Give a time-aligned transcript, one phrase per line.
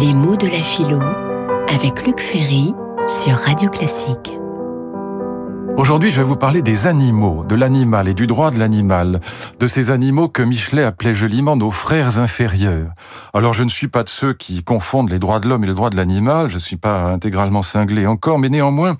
[0.00, 1.00] Les mots de la philo
[1.66, 2.72] avec Luc Ferry
[3.08, 4.38] sur Radio Classique.
[5.76, 9.20] Aujourd'hui, je vais vous parler des animaux, de l'animal et du droit de l'animal,
[9.58, 12.90] de ces animaux que Michelet appelait joliment nos frères inférieurs.
[13.34, 15.74] Alors, je ne suis pas de ceux qui confondent les droits de l'homme et les
[15.74, 18.96] droits de l'animal, je ne suis pas intégralement cinglé encore, mais néanmoins,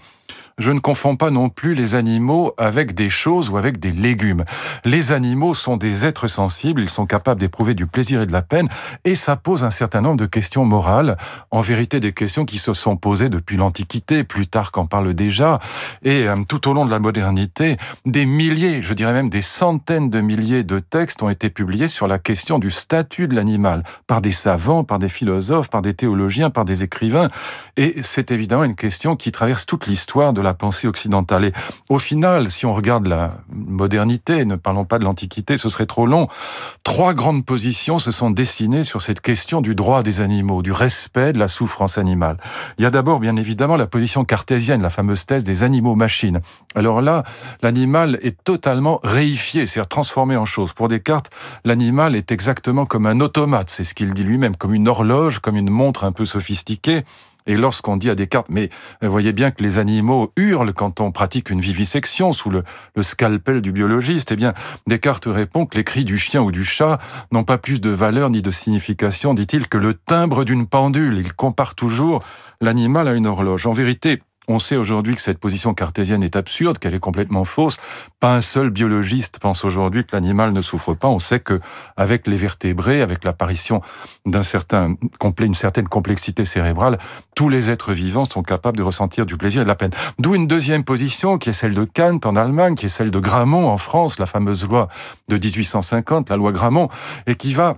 [0.59, 4.45] je ne confonds pas non plus les animaux avec des choses ou avec des légumes.
[4.85, 8.43] Les animaux sont des êtres sensibles, ils sont capables d'éprouver du plaisir et de la
[8.43, 8.69] peine,
[9.05, 11.17] et ça pose un certain nombre de questions morales,
[11.51, 15.59] en vérité des questions qui se sont posées depuis l'Antiquité, plus tard qu'en parle déjà,
[16.03, 20.11] et euh, tout au long de la modernité, des milliers, je dirais même des centaines
[20.11, 24.21] de milliers de textes ont été publiés sur la question du statut de l'animal, par
[24.21, 27.29] des savants, par des philosophes, par des théologiens, par des écrivains,
[27.77, 31.45] et c'est évidemment une question qui traverse toute l'histoire de la la pensée occidentale.
[31.45, 31.53] Et
[31.89, 36.07] au final, si on regarde la modernité, ne parlons pas de l'Antiquité, ce serait trop
[36.07, 36.29] long,
[36.83, 41.33] trois grandes positions se sont dessinées sur cette question du droit des animaux, du respect
[41.33, 42.39] de la souffrance animale.
[42.79, 46.41] Il y a d'abord, bien évidemment, la position cartésienne, la fameuse thèse des animaux-machines.
[46.75, 47.23] Alors là,
[47.63, 50.73] l'animal est totalement réifié, c'est-à-dire transformé en chose.
[50.73, 51.31] Pour Descartes,
[51.65, 55.57] l'animal est exactement comme un automate, c'est ce qu'il dit lui-même, comme une horloge, comme
[55.57, 57.05] une montre un peu sophistiquée.
[57.49, 58.69] Et lorsqu'on dit à Descartes, mais
[59.03, 62.63] vous voyez bien que les animaux hurlent quand on pratique une vivisection sous le,
[63.01, 64.53] scalpel du biologiste, eh bien,
[64.87, 66.99] Descartes répond que les cris du chien ou du chat
[67.33, 71.19] n'ont pas plus de valeur ni de signification, dit-il, que le timbre d'une pendule.
[71.19, 72.23] Il compare toujours
[72.61, 73.67] l'animal à une horloge.
[73.67, 77.77] En vérité, on sait aujourd'hui que cette position cartésienne est absurde, qu'elle est complètement fausse.
[78.19, 81.09] Pas un seul biologiste pense aujourd'hui que l'animal ne souffre pas.
[81.09, 81.61] On sait que
[81.97, 83.83] avec les vertébrés, avec l'apparition
[84.27, 84.95] d'un certain
[85.41, 86.99] une certaine complexité cérébrale,
[87.35, 89.93] tous les êtres vivants sont capables de ressentir du plaisir et de la peine.
[90.19, 93.19] D'où une deuxième position qui est celle de Kant en Allemagne, qui est celle de
[93.19, 94.89] Gramont en France, la fameuse loi
[95.29, 96.89] de 1850, la loi Gramont,
[97.27, 97.75] et qui va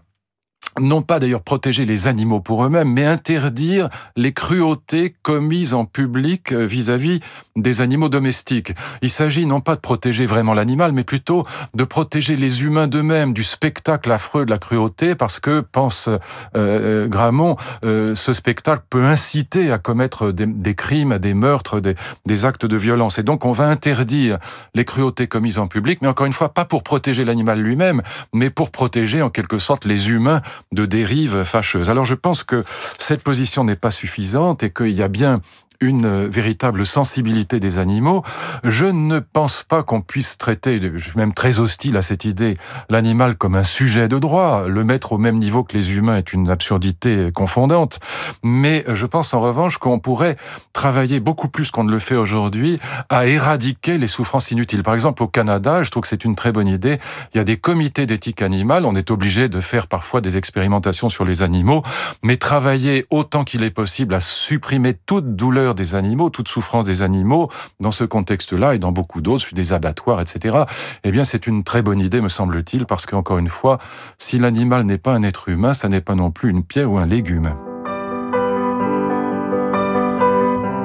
[0.79, 6.53] non pas d'ailleurs protéger les animaux pour eux-mêmes, mais interdire les cruautés commises en public
[6.53, 7.21] euh, vis-à-vis
[7.57, 8.73] des animaux domestiques.
[9.03, 11.45] Il s'agit non pas de protéger vraiment l'animal, mais plutôt
[11.75, 16.19] de protéger les humains d'eux-mêmes du spectacle affreux de la cruauté, parce que, pense euh,
[16.55, 21.95] euh Gramont, euh, ce spectacle peut inciter à commettre des, crimes, des meurtres, des,
[22.27, 23.19] des, actes de violence.
[23.19, 24.39] Et donc on va interdire
[24.75, 28.03] les cruautés commises en public, mais encore une fois, pas pour protéger l'animal lui-même,
[28.33, 30.41] mais pour protéger en quelque sorte les humains
[30.73, 31.91] de dérives fâcheuses.
[31.91, 32.65] Alors je pense que
[32.99, 35.41] cette position n'est pas suffisante et qu'il y a bien
[35.81, 38.23] une véritable sensibilité des animaux.
[38.65, 42.57] Je ne pense pas qu'on puisse traiter, je suis même très hostile à cette idée,
[42.89, 44.67] l'animal comme un sujet de droit.
[44.69, 48.01] Le mettre au même niveau que les humains est une absurdité confondante.
[48.43, 50.37] Mais je pense en revanche qu'on pourrait
[50.73, 54.83] travailler beaucoup plus qu'on ne le fait aujourd'hui à éradiquer les souffrances inutiles.
[54.83, 56.99] Par exemple, au Canada, je trouve que c'est une très bonne idée.
[57.33, 58.85] Il y a des comités d'éthique animale.
[58.85, 61.83] On est obligé de faire parfois des expérimentations sur les animaux,
[62.23, 67.03] mais travailler autant qu'il est possible à supprimer toute douleur des animaux, toute souffrance des
[67.03, 67.49] animaux,
[67.81, 70.65] dans ce contexte-là et dans beaucoup d'autres, des abattoirs, etc.,
[71.05, 73.79] eh bien, c'est une très bonne idée, me semble-t-il, parce qu'encore une fois,
[74.19, 76.99] si l'animal n'est pas un être humain, ça n'est pas non plus une pierre ou
[76.99, 77.55] un légume.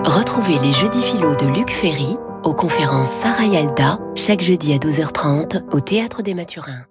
[0.04, 5.64] Retrouvez les jeudis philo de Luc Ferry aux conférences Sarah Yalda, chaque jeudi à 12h30
[5.72, 6.86] au Théâtre des Mathurins.